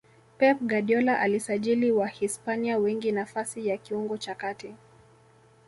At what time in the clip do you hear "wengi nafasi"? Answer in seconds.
2.77-3.67